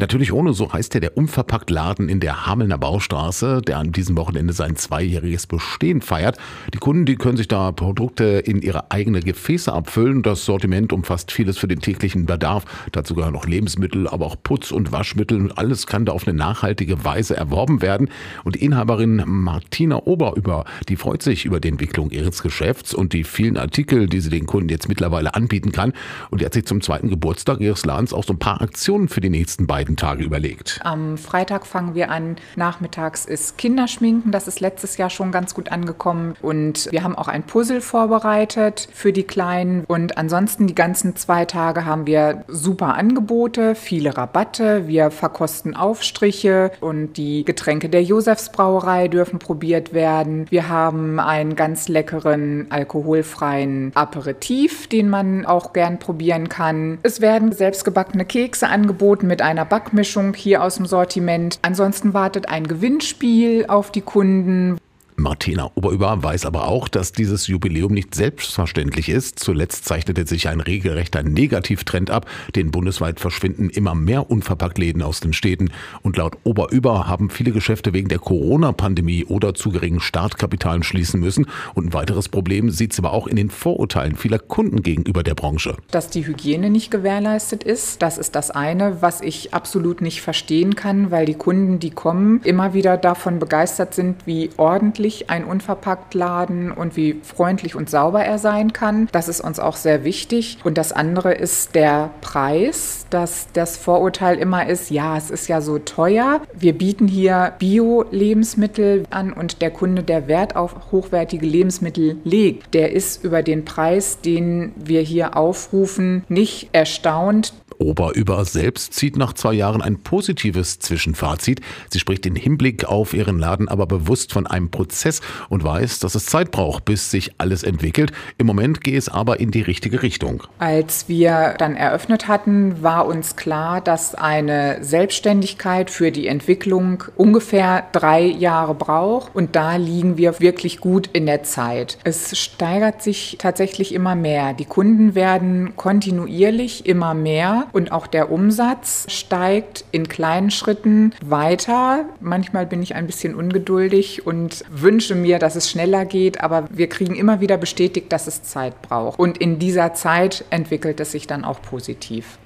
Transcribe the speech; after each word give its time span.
Natürlich 0.00 0.32
ohne, 0.32 0.54
so 0.54 0.72
heißt 0.72 0.94
ja 0.94 1.00
der 1.00 1.18
Unverpackt-Laden 1.18 2.08
in 2.08 2.20
der 2.20 2.46
Hamelner 2.46 2.78
Baustraße, 2.78 3.60
der 3.60 3.76
an 3.76 3.92
diesem 3.92 4.16
Wochenende 4.16 4.54
sein 4.54 4.74
zweijähriges 4.74 5.46
Bestehen 5.46 6.00
feiert. 6.00 6.38
Die 6.72 6.78
Kunden, 6.78 7.04
die 7.04 7.16
können 7.16 7.36
sich 7.36 7.48
da 7.48 7.70
Produkte 7.70 8.24
in 8.24 8.62
ihre 8.62 8.90
eigene 8.90 9.20
Gefäße 9.20 9.70
abfüllen. 9.70 10.22
Das 10.22 10.46
Sortiment 10.46 10.94
umfasst 10.94 11.32
vieles 11.32 11.58
für 11.58 11.68
den 11.68 11.80
täglichen 11.80 12.24
Bedarf. 12.24 12.64
Dazu 12.92 13.14
gehören 13.14 13.34
noch 13.34 13.46
Lebensmittel, 13.46 14.08
aber 14.08 14.24
auch 14.24 14.36
Putz- 14.42 14.72
und 14.72 14.90
Waschmittel. 14.90 15.52
Alles 15.52 15.86
kann 15.86 16.06
da 16.06 16.12
auf 16.12 16.26
eine 16.26 16.34
nachhaltige 16.34 17.04
Weise 17.04 17.36
erworben 17.36 17.82
werden. 17.82 18.08
Und 18.42 18.54
die 18.54 18.64
Inhaberin 18.64 19.22
Martina 19.26 19.96
Oberüber, 19.96 20.64
die 20.88 20.96
freut 20.96 21.22
sich 21.22 21.44
über 21.44 21.60
die 21.60 21.68
Entwicklung 21.68 22.10
ihres 22.10 22.42
Geschäfts 22.42 22.94
und 22.94 23.12
die 23.12 23.24
vielen 23.24 23.58
Artikel, 23.58 24.06
die 24.06 24.20
sie 24.20 24.30
den 24.30 24.46
Kunden 24.46 24.70
jetzt 24.70 24.88
mittlerweile 24.88 25.34
anbieten 25.34 25.72
kann. 25.72 25.92
Und 26.30 26.40
die 26.40 26.46
hat 26.46 26.54
sich 26.54 26.64
zum 26.64 26.80
zweiten 26.80 27.10
Geburtstag 27.10 27.60
ihres 27.60 27.84
Ladens 27.84 28.14
auch 28.14 28.24
so 28.24 28.32
ein 28.32 28.38
paar 28.38 28.62
Aktionen 28.62 29.08
für 29.08 29.20
die 29.20 29.28
nächsten 29.28 29.66
beiden 29.66 29.89
Tage 29.96 30.24
überlegt? 30.24 30.80
Am 30.82 31.18
Freitag 31.18 31.66
fangen 31.66 31.94
wir 31.94 32.10
an. 32.10 32.36
Nachmittags 32.56 33.24
ist 33.24 33.58
Kinderschminken. 33.58 34.32
Das 34.32 34.48
ist 34.48 34.60
letztes 34.60 34.96
Jahr 34.96 35.10
schon 35.10 35.32
ganz 35.32 35.54
gut 35.54 35.70
angekommen. 35.72 36.34
Und 36.42 36.88
wir 36.90 37.02
haben 37.02 37.16
auch 37.16 37.28
ein 37.28 37.42
Puzzle 37.42 37.80
vorbereitet 37.80 38.88
für 38.92 39.12
die 39.12 39.22
Kleinen. 39.22 39.84
Und 39.86 40.18
ansonsten 40.18 40.66
die 40.66 40.74
ganzen 40.74 41.16
zwei 41.16 41.44
Tage 41.44 41.84
haben 41.84 42.06
wir 42.06 42.44
super 42.48 42.94
Angebote, 42.94 43.74
viele 43.74 44.16
Rabatte. 44.16 44.86
Wir 44.86 45.10
verkosten 45.10 45.76
Aufstriche 45.76 46.72
und 46.80 47.14
die 47.14 47.44
Getränke 47.44 47.88
der 47.88 48.02
Josefsbrauerei 48.02 49.08
dürfen 49.08 49.38
probiert 49.38 49.92
werden. 49.92 50.46
Wir 50.50 50.68
haben 50.68 51.20
einen 51.20 51.56
ganz 51.56 51.88
leckeren 51.88 52.66
alkoholfreien 52.70 53.92
Aperitif, 53.94 54.86
den 54.88 55.08
man 55.08 55.46
auch 55.46 55.72
gern 55.72 55.98
probieren 55.98 56.48
kann. 56.48 56.98
Es 57.02 57.20
werden 57.20 57.52
selbstgebackene 57.52 58.24
Kekse 58.24 58.68
angeboten 58.68 59.26
mit 59.26 59.42
einer 59.42 59.64
Backmischung 59.70 60.34
hier 60.34 60.62
aus 60.62 60.76
dem 60.76 60.84
Sortiment. 60.84 61.58
Ansonsten 61.62 62.12
wartet 62.12 62.50
ein 62.50 62.66
Gewinnspiel 62.66 63.64
auf 63.68 63.90
die 63.90 64.02
Kunden, 64.02 64.76
Martina 65.20 65.70
Oberüber 65.74 66.22
weiß 66.22 66.46
aber 66.46 66.66
auch, 66.66 66.88
dass 66.88 67.12
dieses 67.12 67.46
Jubiläum 67.46 67.92
nicht 67.92 68.14
selbstverständlich 68.14 69.10
ist. 69.10 69.38
Zuletzt 69.38 69.84
zeichnete 69.84 70.26
sich 70.26 70.48
ein 70.48 70.60
regelrechter 70.60 71.22
Negativtrend 71.22 72.10
ab, 72.10 72.26
denn 72.56 72.70
bundesweit 72.70 73.20
verschwinden 73.20 73.68
immer 73.68 73.94
mehr 73.94 74.30
Unverpacktläden 74.30 75.02
aus 75.02 75.20
den 75.20 75.34
Städten. 75.34 75.70
Und 76.02 76.16
laut 76.16 76.38
Oberüber 76.44 77.06
haben 77.06 77.28
viele 77.28 77.52
Geschäfte 77.52 77.92
wegen 77.92 78.08
der 78.08 78.18
Corona-Pandemie 78.18 79.26
oder 79.26 79.54
zu 79.54 79.70
geringen 79.70 80.00
Startkapitalen 80.00 80.82
schließen 80.82 81.20
müssen. 81.20 81.46
Und 81.74 81.86
ein 81.86 81.92
weiteres 81.92 82.28
Problem 82.28 82.70
sieht 82.70 82.94
sie 82.94 83.02
aber 83.02 83.12
auch 83.12 83.26
in 83.26 83.36
den 83.36 83.50
Vorurteilen 83.50 84.16
vieler 84.16 84.38
Kunden 84.38 84.82
gegenüber 84.82 85.22
der 85.22 85.34
Branche. 85.34 85.76
Dass 85.90 86.08
die 86.08 86.26
Hygiene 86.26 86.70
nicht 86.70 86.90
gewährleistet 86.90 87.62
ist, 87.62 88.00
das 88.00 88.16
ist 88.16 88.34
das 88.34 88.50
eine, 88.50 89.02
was 89.02 89.20
ich 89.20 89.52
absolut 89.52 90.00
nicht 90.00 90.22
verstehen 90.22 90.76
kann, 90.76 91.10
weil 91.10 91.26
die 91.26 91.34
Kunden, 91.34 91.78
die 91.78 91.90
kommen, 91.90 92.40
immer 92.44 92.72
wieder 92.72 92.96
davon 92.96 93.38
begeistert 93.38 93.94
sind, 93.94 94.26
wie 94.26 94.48
ordentlich 94.56 95.09
freundlich 95.10 95.30
ein 95.30 95.44
Unverpacktladen 95.44 96.70
und 96.72 96.96
wie 96.96 97.20
freundlich 97.22 97.74
und 97.74 97.90
sauber 97.90 98.22
er 98.24 98.38
sein 98.38 98.72
kann. 98.72 99.08
Das 99.12 99.28
ist 99.28 99.40
uns 99.40 99.58
auch 99.58 99.76
sehr 99.76 100.04
wichtig. 100.04 100.58
Und 100.64 100.78
das 100.78 100.92
andere 100.92 101.32
ist 101.32 101.74
der 101.74 102.10
Preis, 102.20 103.06
dass 103.10 103.48
das 103.52 103.76
Vorurteil 103.76 104.38
immer 104.38 104.68
ist, 104.68 104.90
ja, 104.90 105.16
es 105.16 105.30
ist 105.30 105.48
ja 105.48 105.60
so 105.60 105.78
teuer. 105.78 106.40
Wir 106.56 106.72
bieten 106.76 107.08
hier 107.08 107.52
Bio-Lebensmittel 107.58 109.04
an 109.10 109.32
und 109.32 109.62
der 109.62 109.70
Kunde, 109.70 110.02
der 110.02 110.28
Wert 110.28 110.56
auf 110.56 110.92
hochwertige 110.92 111.46
Lebensmittel 111.46 112.18
legt, 112.24 112.74
der 112.74 112.92
ist 112.92 113.24
über 113.24 113.42
den 113.42 113.64
Preis, 113.64 114.20
den 114.20 114.72
wir 114.76 115.00
hier 115.00 115.36
aufrufen, 115.36 116.24
nicht 116.28 116.68
erstaunt. 116.72 117.52
Oberüber 117.80 118.44
selbst 118.44 118.92
zieht 118.92 119.16
nach 119.16 119.32
zwei 119.32 119.54
Jahren 119.54 119.80
ein 119.80 120.02
positives 120.02 120.78
Zwischenfazit. 120.80 121.60
Sie 121.88 121.98
spricht 121.98 122.26
den 122.26 122.36
Hinblick 122.36 122.84
auf 122.84 123.14
ihren 123.14 123.38
Laden 123.38 123.68
aber 123.68 123.86
bewusst 123.86 124.32
von 124.32 124.46
einem 124.46 124.70
Prozess 124.70 125.22
und 125.48 125.64
weiß, 125.64 125.98
dass 126.00 126.14
es 126.14 126.26
Zeit 126.26 126.50
braucht, 126.50 126.84
bis 126.84 127.10
sich 127.10 127.32
alles 127.38 127.62
entwickelt. 127.62 128.12
Im 128.36 128.46
Moment 128.46 128.82
gehe 128.82 128.98
es 128.98 129.08
aber 129.08 129.40
in 129.40 129.50
die 129.50 129.62
richtige 129.62 130.02
Richtung. 130.02 130.42
Als 130.58 131.08
wir 131.08 131.54
dann 131.58 131.74
eröffnet 131.74 132.28
hatten, 132.28 132.82
war 132.82 133.06
uns 133.06 133.36
klar, 133.36 133.80
dass 133.80 134.14
eine 134.14 134.84
Selbstständigkeit 134.84 135.90
für 135.90 136.12
die 136.12 136.26
Entwicklung 136.26 137.04
ungefähr 137.16 137.86
drei 137.92 138.24
Jahre 138.24 138.74
braucht 138.74 139.34
und 139.34 139.56
da 139.56 139.76
liegen 139.76 140.18
wir 140.18 140.38
wirklich 140.40 140.80
gut 140.80 141.08
in 141.14 141.24
der 141.24 141.44
Zeit. 141.44 141.96
Es 142.04 142.38
steigert 142.38 143.02
sich 143.02 143.36
tatsächlich 143.38 143.94
immer 143.94 144.14
mehr. 144.14 144.52
Die 144.52 144.66
Kunden 144.66 145.14
werden 145.14 145.76
kontinuierlich 145.76 146.84
immer 146.84 147.14
mehr 147.14 147.68
und 147.72 147.92
auch 147.92 148.06
der 148.06 148.30
Umsatz 148.30 149.06
steigt 149.08 149.84
in 149.92 150.08
kleinen 150.08 150.50
Schritten 150.50 151.12
weiter. 151.24 152.04
Manchmal 152.20 152.66
bin 152.66 152.82
ich 152.82 152.94
ein 152.94 153.06
bisschen 153.06 153.34
ungeduldig 153.34 154.26
und 154.26 154.64
wünsche 154.70 155.14
mir, 155.14 155.38
dass 155.38 155.56
es 155.56 155.70
schneller 155.70 156.04
geht, 156.04 156.40
aber 156.40 156.64
wir 156.70 156.88
kriegen 156.88 157.14
immer 157.14 157.40
wieder 157.40 157.56
bestätigt, 157.56 158.12
dass 158.12 158.26
es 158.26 158.42
Zeit 158.42 158.80
braucht. 158.82 159.18
Und 159.18 159.38
in 159.38 159.58
dieser 159.58 159.94
Zeit 159.94 160.44
entwickelt 160.50 161.00
es 161.00 161.12
sich 161.12 161.26
dann 161.26 161.44
auch 161.44 161.62
positiv 161.62 162.38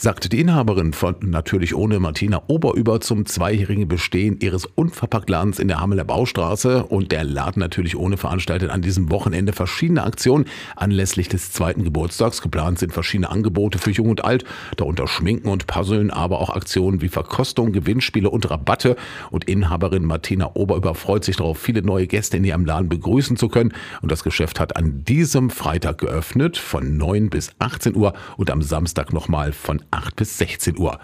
sagte 0.00 0.28
die 0.28 0.40
Inhaberin 0.40 0.92
von 0.92 1.16
Natürlich 1.22 1.74
ohne 1.74 1.98
Martina 1.98 2.42
Oberüber 2.46 3.00
zum 3.00 3.26
zweijährigen 3.26 3.88
Bestehen 3.88 4.38
ihres 4.40 4.64
Unverpacktladens 4.64 5.58
in 5.58 5.66
der 5.66 5.80
Hameler 5.80 6.04
Baustraße. 6.04 6.84
Und 6.84 7.10
der 7.10 7.24
Laden 7.24 7.58
Natürlich 7.58 7.96
ohne 7.96 8.16
veranstaltet 8.16 8.70
an 8.70 8.80
diesem 8.80 9.10
Wochenende 9.10 9.52
verschiedene 9.52 10.04
Aktionen 10.04 10.44
anlässlich 10.76 11.28
des 11.28 11.50
zweiten 11.50 11.82
Geburtstags. 11.82 12.42
Geplant 12.42 12.78
sind 12.78 12.92
verschiedene 12.92 13.28
Angebote 13.28 13.78
für 13.78 13.90
Jung 13.90 14.10
und 14.10 14.24
Alt, 14.24 14.44
darunter 14.76 15.08
Schminken 15.08 15.48
und 15.48 15.66
Puzzeln, 15.66 16.12
aber 16.12 16.40
auch 16.40 16.50
Aktionen 16.50 17.02
wie 17.02 17.08
Verkostung, 17.08 17.72
Gewinnspiele 17.72 18.30
und 18.30 18.48
Rabatte. 18.48 18.94
Und 19.32 19.46
Inhaberin 19.46 20.04
Martina 20.04 20.52
Oberüber 20.54 20.94
freut 20.94 21.24
sich 21.24 21.38
darauf, 21.38 21.58
viele 21.58 21.82
neue 21.82 22.06
Gäste 22.06 22.36
in 22.36 22.44
ihrem 22.44 22.64
Laden 22.64 22.88
begrüßen 22.88 23.36
zu 23.36 23.48
können. 23.48 23.74
Und 24.00 24.12
das 24.12 24.22
Geschäft 24.22 24.60
hat 24.60 24.76
an 24.76 25.02
diesem 25.02 25.50
Freitag 25.50 25.98
geöffnet 25.98 26.56
von 26.56 26.96
9 26.96 27.30
bis 27.30 27.50
18 27.58 27.96
Uhr 27.96 28.12
und 28.36 28.52
am 28.52 28.62
Samstag 28.62 29.12
nochmal 29.12 29.52
von 29.52 29.82
8 29.90 30.16
bis 30.16 30.38
16 30.38 30.78
Uhr. 30.78 30.98